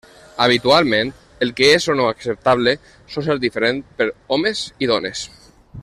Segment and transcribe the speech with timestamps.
[0.43, 1.11] Habitualment,
[1.47, 2.73] el que és o no acceptable
[3.17, 5.27] sol ser diferent per homes i dones.